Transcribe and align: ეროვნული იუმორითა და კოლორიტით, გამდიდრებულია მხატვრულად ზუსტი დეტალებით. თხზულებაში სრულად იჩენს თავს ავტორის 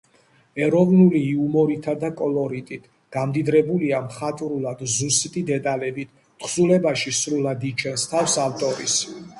ეროვნული 0.67 1.19
იუმორითა 1.33 1.93
და 2.03 2.09
კოლორიტით, 2.21 2.87
გამდიდრებულია 3.17 4.01
მხატვრულად 4.07 4.83
ზუსტი 4.95 5.45
დეტალებით. 5.51 6.15
თხზულებაში 6.43 7.17
სრულად 7.23 7.69
იჩენს 7.73 8.13
თავს 8.15 8.43
ავტორის 8.49 9.01